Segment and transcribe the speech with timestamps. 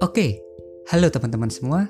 [0.00, 0.40] Oke,
[0.88, 1.84] halo teman-teman semua.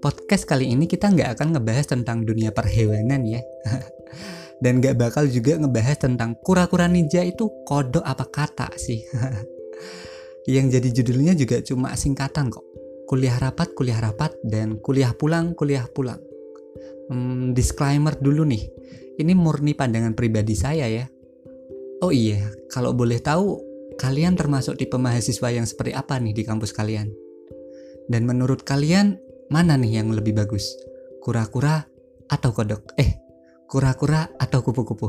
[0.00, 3.44] Podcast kali ini kita nggak akan ngebahas tentang dunia perhewanan ya.
[4.64, 9.04] Dan nggak bakal juga ngebahas tentang kura-kura ninja itu kodok apa kata sih.
[10.56, 12.64] Yang jadi judulnya juga cuma singkatan kok.
[13.04, 16.24] Kuliah rapat, kuliah rapat, dan kuliah pulang, kuliah pulang.
[17.12, 18.64] Hmm, disclaimer dulu nih,
[19.20, 21.04] ini murni pandangan pribadi saya ya.
[22.04, 23.56] Oh iya, kalau boleh tahu,
[23.96, 27.08] kalian termasuk tipe mahasiswa yang seperti apa nih di kampus kalian?
[28.12, 29.16] Dan menurut kalian,
[29.48, 30.68] mana nih yang lebih bagus?
[31.24, 31.80] Kura-kura
[32.28, 32.92] atau kodok?
[33.00, 33.24] Eh,
[33.64, 35.08] kura-kura atau kupu-kupu?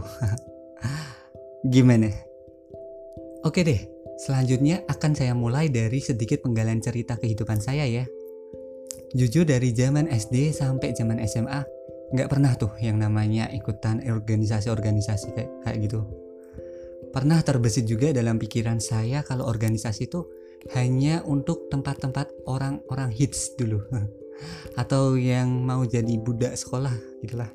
[1.75, 2.15] Gimana?
[3.43, 8.07] Oke deh, selanjutnya akan saya mulai dari sedikit penggalan cerita kehidupan saya ya.
[9.11, 11.59] Jujur dari zaman SD sampai zaman SMA,
[12.15, 16.24] nggak pernah tuh yang namanya ikutan organisasi-organisasi kayak, kayak gitu.
[17.15, 20.27] Pernah terbesit juga dalam pikiran saya kalau organisasi itu
[20.75, 23.79] hanya untuk tempat-tempat orang-orang hits dulu.
[24.81, 26.91] Atau yang mau jadi budak sekolah
[27.23, 27.47] gitulah.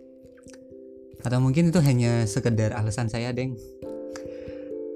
[1.20, 3.52] Atau mungkin itu hanya sekedar alasan saya deng.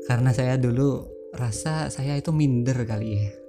[0.08, 3.20] Karena saya dulu rasa saya itu minder kali.
[3.20, 3.44] Ya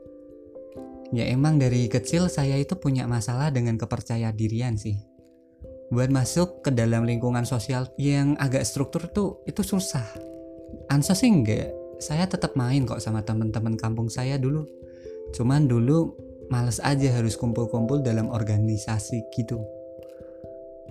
[1.15, 4.99] ya emang dari kecil saya itu punya masalah dengan kepercayaan dirian sih.
[5.95, 10.34] Buat masuk ke dalam lingkungan sosial yang agak struktur tuh itu susah
[10.89, 14.67] ansos sih enggak saya tetap main kok sama teman-teman kampung saya dulu.
[15.31, 16.15] Cuman dulu
[16.51, 19.59] males aja harus kumpul-kumpul dalam organisasi gitu.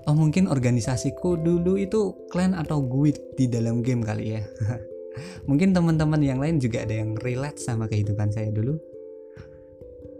[0.04, 4.42] Oh mungkin organisasiku dulu itu clan atau guild di dalam game kali ya.
[5.48, 8.76] mungkin teman-teman yang lain juga ada yang relate sama kehidupan saya dulu.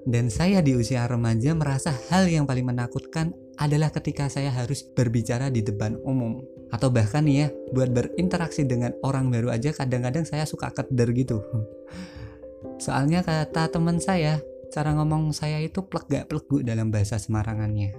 [0.05, 5.51] Dan saya di usia remaja merasa hal yang paling menakutkan adalah ketika saya harus berbicara
[5.51, 6.43] di depan umum.
[6.75, 11.39] Atau bahkan ya buat berinteraksi dengan orang baru aja kadang-kadang saya suka keder gitu.
[12.85, 14.43] Soalnya kata teman saya
[14.75, 17.95] cara ngomong saya itu plek gak plegu dalam bahasa Semarangannya.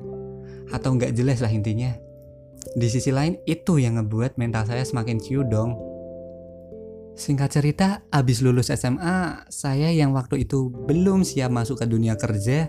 [0.76, 1.96] Atau nggak jelas lah intinya.
[2.76, 5.78] Di sisi lain itu yang ngebuat mental saya semakin ciu dong.
[7.16, 12.68] Singkat cerita, abis lulus SMA, saya yang waktu itu belum siap masuk ke dunia kerja,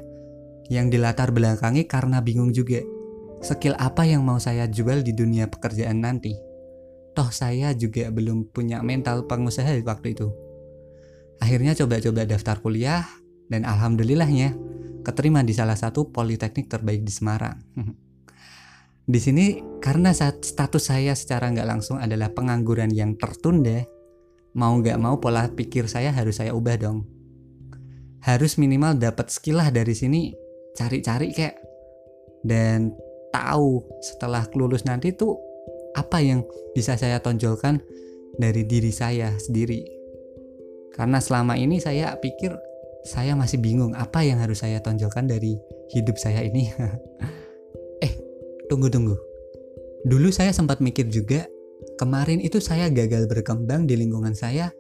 [0.73, 2.83] yang dilatar belakangi karena bingung juga
[3.45, 6.35] skill apa yang mau saya jual di dunia pekerjaan nanti.
[7.17, 10.29] Toh saya juga belum punya mental pengusaha waktu itu.
[11.41, 13.05] Akhirnya coba-coba daftar kuliah
[13.49, 14.57] dan alhamdulillahnya
[15.05, 17.57] keterima di salah satu politeknik terbaik di Semarang.
[19.13, 23.87] di sini karena saat status saya secara nggak langsung adalah pengangguran yang tertunda,
[24.57, 27.07] mau nggak mau pola pikir saya harus saya ubah dong.
[28.25, 30.35] Harus minimal dapat skill lah dari sini,
[30.77, 31.57] cari-cari kayak
[32.45, 32.95] dan
[33.33, 35.37] tahu setelah lulus nanti tuh
[35.97, 36.45] apa yang
[36.77, 37.81] bisa saya tonjolkan
[38.37, 39.83] dari diri saya sendiri.
[40.93, 42.53] Karena selama ini saya pikir
[43.07, 45.57] saya masih bingung apa yang harus saya tonjolkan dari
[45.93, 46.69] hidup saya ini.
[48.07, 48.13] eh,
[48.69, 49.17] tunggu tunggu.
[50.07, 51.49] Dulu saya sempat mikir juga,
[51.99, 54.71] kemarin itu saya gagal berkembang di lingkungan saya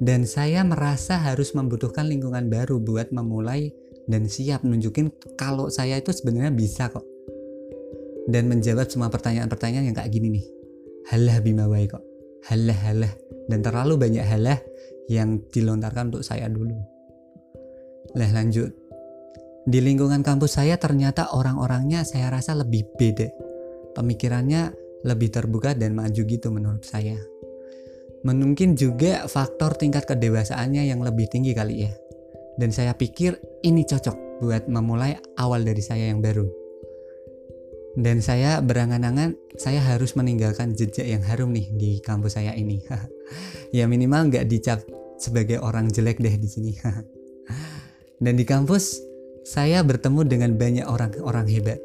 [0.00, 3.68] dan saya merasa harus membutuhkan lingkungan baru buat memulai
[4.10, 7.06] dan siap nunjukin kalau saya itu sebenarnya bisa kok
[8.26, 10.46] dan menjawab semua pertanyaan-pertanyaan yang kayak gini nih.
[11.10, 12.04] Halah bima baik kok.
[12.50, 13.12] Halah halah
[13.50, 14.58] dan terlalu banyak halah
[15.10, 16.74] yang dilontarkan untuk saya dulu.
[18.18, 18.70] Lah lanjut.
[19.66, 23.28] Di lingkungan kampus saya ternyata orang-orangnya saya rasa lebih beda.
[23.94, 24.72] Pemikirannya
[25.04, 27.18] lebih terbuka dan maju gitu menurut saya.
[28.20, 31.92] Mungkin juga faktor tingkat kedewasaannya yang lebih tinggi kali ya.
[32.60, 36.44] Dan saya pikir ini cocok buat memulai awal dari saya yang baru.
[37.96, 42.84] Dan saya berangan-angan saya harus meninggalkan jejak yang harum nih di kampus saya ini.
[43.70, 44.82] Ya minimal nggak dicap
[45.14, 46.74] sebagai orang jelek deh di sini.
[48.24, 48.98] Dan di kampus
[49.46, 51.78] saya bertemu dengan banyak orang-orang hebat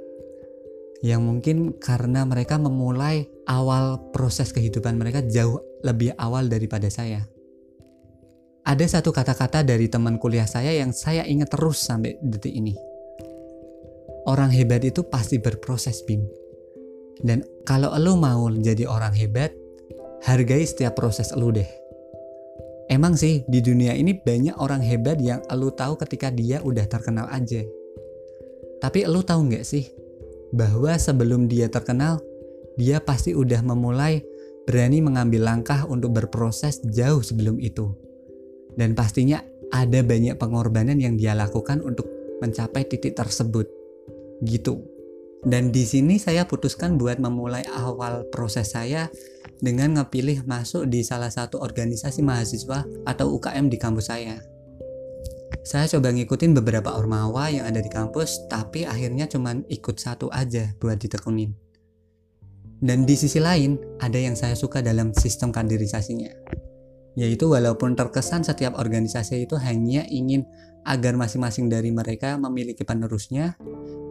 [1.06, 7.22] yang mungkin karena mereka memulai awal proses kehidupan mereka jauh lebih awal daripada saya
[8.66, 12.74] ada satu kata-kata dari teman kuliah saya yang saya ingat terus sampai detik ini
[14.26, 16.26] orang hebat itu pasti berproses Bim.
[17.22, 19.56] Dan kalau lo mau jadi orang hebat,
[20.28, 21.70] hargai setiap proses lo deh.
[22.92, 27.26] Emang sih di dunia ini banyak orang hebat yang lo tahu ketika dia udah terkenal
[27.32, 27.64] aja.
[28.84, 29.90] Tapi lo tahu nggak sih
[30.54, 32.22] bahwa sebelum dia terkenal,
[32.78, 34.22] dia pasti udah memulai
[34.68, 38.05] berani mengambil langkah untuk berproses jauh sebelum itu.
[38.76, 39.40] Dan pastinya
[39.72, 42.08] ada banyak pengorbanan yang dia lakukan untuk
[42.44, 43.68] mencapai titik tersebut
[44.44, 44.84] gitu.
[45.46, 49.14] Dan di sini saya putuskan buat memulai awal proses saya
[49.62, 54.42] dengan ngepilih masuk di salah satu organisasi mahasiswa atau UKM di kampus saya.
[55.66, 60.74] Saya coba ngikutin beberapa ormawa yang ada di kampus, tapi akhirnya cuma ikut satu aja
[60.82, 61.54] buat ditekunin.
[62.82, 66.30] Dan di sisi lain, ada yang saya suka dalam sistem kaderisasinya.
[67.16, 70.44] Yaitu walaupun terkesan setiap organisasi itu hanya ingin
[70.86, 73.58] agar masing-masing dari mereka memiliki penerusnya,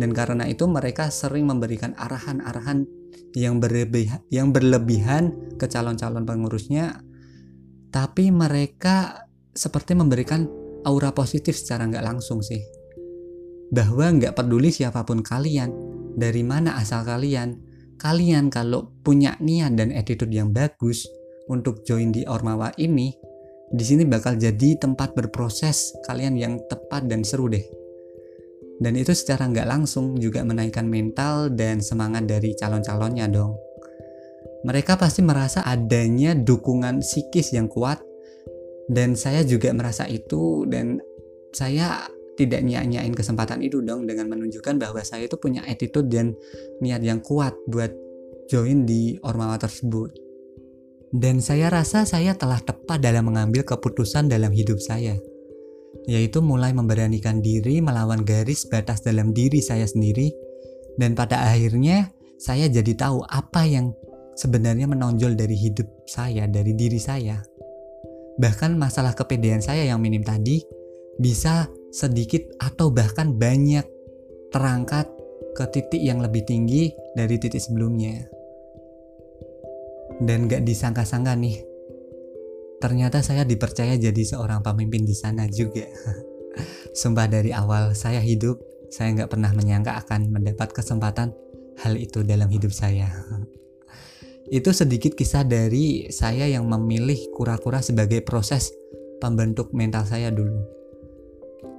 [0.00, 2.88] dan karena itu mereka sering memberikan arahan-arahan
[3.36, 7.04] yang berlebihan, yang berlebihan ke calon-calon pengurusnya.
[7.94, 10.50] Tapi mereka seperti memberikan
[10.82, 12.58] aura positif secara nggak langsung sih.
[13.70, 15.70] Bahwa nggak peduli siapa pun kalian
[16.18, 17.58] dari mana asal kalian
[17.98, 21.06] kalian kalau punya niat dan attitude yang bagus
[21.50, 23.12] untuk join di Ormawa ini
[23.75, 27.85] di sini bakal jadi tempat berproses kalian yang tepat dan seru deh
[28.82, 33.55] dan itu secara nggak langsung juga menaikkan mental dan semangat dari calon-calonnya dong.
[34.64, 38.00] Mereka pasti merasa adanya dukungan psikis yang kuat
[38.88, 40.99] dan saya juga merasa itu dan
[41.52, 46.35] saya tidak nyanyain kesempatan itu dong dengan menunjukkan bahwa saya itu punya attitude dan
[46.82, 47.94] niat yang kuat buat
[48.50, 50.24] join di Ormawa tersebut.
[51.14, 55.14] Dan saya rasa saya telah tepat dalam mengambil keputusan dalam hidup saya
[56.05, 60.34] yaitu mulai memberanikan diri melawan garis batas dalam diri saya sendiri,
[61.00, 63.94] dan pada akhirnya saya jadi tahu apa yang
[64.37, 67.40] sebenarnya menonjol dari hidup saya, dari diri saya.
[68.37, 70.61] Bahkan masalah kepedean saya yang minim tadi
[71.16, 73.87] bisa sedikit atau bahkan banyak
[74.50, 75.06] terangkat
[75.55, 78.33] ke titik yang lebih tinggi dari titik sebelumnya.
[80.22, 81.58] Dan gak disangka-sangka nih,
[82.78, 85.88] ternyata saya dipercaya jadi seorang pemimpin di sana juga.
[86.99, 88.62] Sumpah dari awal saya hidup,
[88.94, 91.34] saya nggak pernah menyangka akan mendapat kesempatan
[91.82, 93.11] hal itu dalam hidup saya.
[94.55, 98.70] itu sedikit kisah dari saya yang memilih kura-kura sebagai proses
[99.19, 100.61] pembentuk mental saya dulu.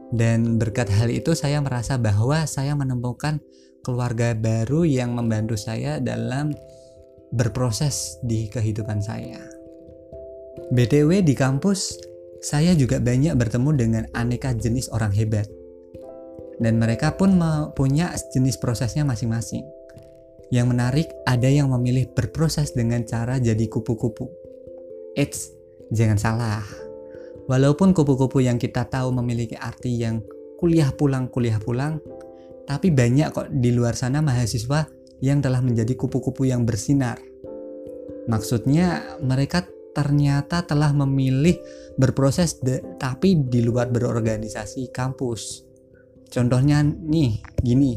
[0.09, 3.41] Dan berkat hal itu saya merasa bahwa saya menemukan
[3.85, 6.53] keluarga baru yang membantu saya dalam
[7.33, 9.39] berproses di kehidupan saya.
[10.73, 11.99] BTW di kampus,
[12.41, 15.49] saya juga banyak bertemu dengan aneka jenis orang hebat.
[16.55, 17.35] Dan mereka pun
[17.75, 19.65] punya jenis prosesnya masing-masing.
[20.53, 24.31] Yang menarik, ada yang memilih berproses dengan cara jadi kupu-kupu.
[25.17, 25.51] Eits,
[25.91, 26.63] jangan salah.
[27.45, 30.23] Walaupun kupu-kupu yang kita tahu memiliki arti yang
[30.57, 31.99] kuliah pulang, kuliah pulang,
[32.65, 37.19] tapi banyak kok di luar sana mahasiswa yang telah menjadi kupu-kupu yang bersinar.
[38.25, 39.63] Maksudnya, mereka
[39.95, 41.55] ternyata telah memilih
[41.95, 45.63] berproses de, tapi di luar berorganisasi kampus.
[46.27, 47.95] Contohnya nih, gini.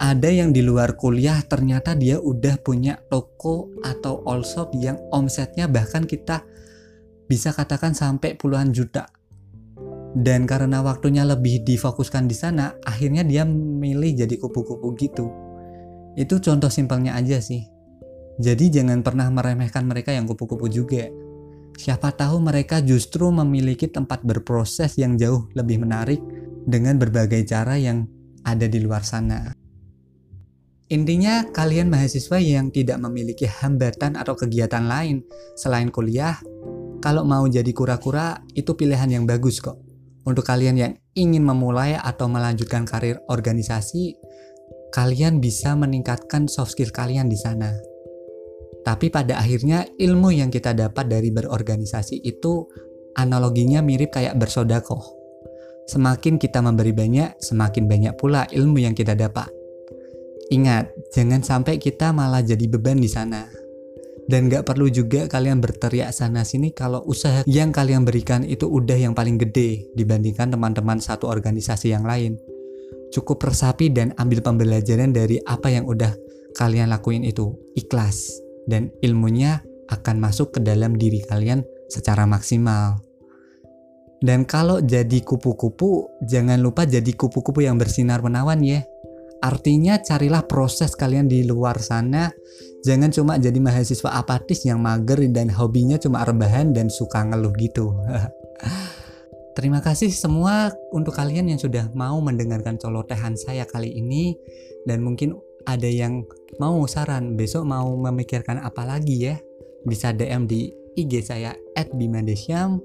[0.00, 5.68] Ada yang di luar kuliah ternyata dia udah punya toko atau all shop yang omsetnya
[5.68, 6.40] bahkan kita
[7.28, 9.12] bisa katakan sampai puluhan juta.
[10.16, 15.49] Dan karena waktunya lebih difokuskan di sana, akhirnya dia milih jadi kupu-kupu gitu.
[16.20, 17.80] Itu contoh simpelnya aja sih
[18.40, 21.12] jadi jangan pernah meremehkan mereka yang kupu-kupu juga.
[21.76, 26.24] Siapa tahu mereka justru memiliki tempat berproses yang jauh lebih menarik
[26.64, 28.08] dengan berbagai cara yang
[28.48, 29.52] ada di luar sana.
[30.90, 35.22] Intinya, kalian mahasiswa yang tidak memiliki hambatan atau kegiatan lain
[35.54, 36.40] selain kuliah,
[37.04, 39.78] kalau mau jadi kura-kura, itu pilihan yang bagus kok.
[40.24, 44.19] Untuk kalian yang ingin memulai atau melanjutkan karir organisasi,
[44.90, 47.70] kalian bisa meningkatkan soft skill kalian di sana.
[48.80, 52.66] Tapi pada akhirnya ilmu yang kita dapat dari berorganisasi itu
[53.14, 55.20] analoginya mirip kayak bersodakoh.
[55.90, 59.50] Semakin kita memberi banyak, semakin banyak pula ilmu yang kita dapat.
[60.50, 63.46] Ingat, jangan sampai kita malah jadi beban di sana.
[64.30, 68.94] Dan gak perlu juga kalian berteriak sana sini kalau usaha yang kalian berikan itu udah
[68.94, 72.38] yang paling gede dibandingkan teman-teman satu organisasi yang lain.
[73.10, 76.14] Cukup resapi dan ambil pembelajaran dari apa yang udah
[76.54, 77.50] kalian lakuin itu.
[77.74, 78.30] Ikhlas
[78.70, 83.02] dan ilmunya akan masuk ke dalam diri kalian secara maksimal.
[84.20, 88.84] Dan kalau jadi kupu-kupu, jangan lupa jadi kupu-kupu yang bersinar menawan ya.
[89.40, 92.28] Artinya carilah proses kalian di luar sana.
[92.84, 97.96] Jangan cuma jadi mahasiswa apatis yang mager dan hobinya cuma rebahan dan suka ngeluh gitu.
[99.58, 104.38] Terima kasih semua untuk kalian yang sudah mau mendengarkan colotehan saya kali ini.
[104.86, 105.36] Dan mungkin
[105.68, 106.24] ada yang
[106.56, 109.36] mau saran besok mau memikirkan apa lagi ya
[109.84, 112.80] bisa DM di IG saya @bimadesyam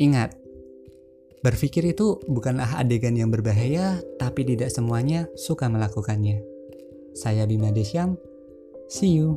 [0.00, 0.36] ingat
[1.42, 6.40] berpikir itu bukanlah adegan yang berbahaya tapi tidak semuanya suka melakukannya.
[7.12, 8.16] Saya Bima Desyam
[8.88, 9.36] see you